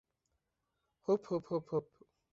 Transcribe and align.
হুপ, 1.07 1.21
হুপ 1.29 1.43
হুপ, 1.49 1.65
হুপ। 1.71 1.85